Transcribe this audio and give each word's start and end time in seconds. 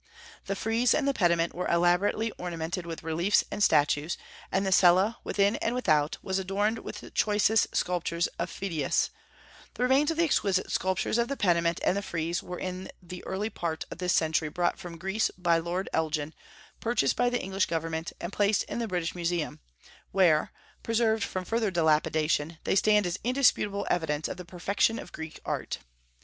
The 0.47 0.55
frieze 0.55 0.95
and 0.95 1.07
the 1.07 1.13
pediment 1.13 1.53
were 1.53 1.67
elaborately 1.67 2.31
ornamented 2.39 2.87
with 2.87 3.03
reliefs 3.03 3.43
and 3.51 3.61
statues, 3.61 4.17
and 4.51 4.65
the 4.65 4.71
cella, 4.71 5.19
within 5.23 5.57
and 5.57 5.75
without, 5.75 6.17
was 6.23 6.39
adorned 6.39 6.79
with 6.79 7.01
the 7.01 7.11
choicest 7.11 7.75
sculptures 7.75 8.25
of 8.39 8.49
Phidias, 8.49 9.11
The 9.75 9.83
remains 9.83 10.09
of 10.09 10.17
the 10.17 10.23
exquisite 10.23 10.71
sculptures 10.71 11.19
of 11.19 11.27
the 11.27 11.37
pediment 11.37 11.79
and 11.83 11.95
the 11.95 12.01
frieze 12.01 12.41
were 12.41 12.57
in 12.57 12.89
the 12.99 13.23
early 13.25 13.51
part 13.51 13.85
of 13.91 13.99
this 13.99 14.11
century 14.13 14.49
brought 14.49 14.79
from 14.79 14.97
Greece 14.97 15.29
by 15.37 15.59
Lord 15.59 15.87
Elgin, 15.93 16.33
purchased 16.79 17.15
by 17.15 17.29
the 17.29 17.39
English 17.39 17.67
government, 17.67 18.11
and 18.19 18.33
placed 18.33 18.63
in 18.63 18.79
the 18.79 18.87
British 18.87 19.13
Museum, 19.13 19.59
where, 20.11 20.51
preserved 20.81 21.23
from 21.23 21.45
further 21.45 21.69
dilapidation, 21.69 22.57
they 22.63 22.75
stand 22.75 23.05
as 23.05 23.19
indisputable 23.23 23.85
evidence 23.91 24.27
of 24.27 24.37
the 24.37 24.45
perfection 24.45 24.97
of 24.97 25.11
Greek 25.11 25.39
art. 25.45 25.77